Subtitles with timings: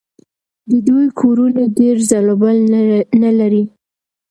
[0.69, 2.57] د دوی کورونه ډېر ځل و بل
[3.23, 3.63] نه لري.